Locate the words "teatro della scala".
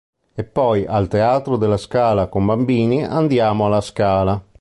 1.07-2.25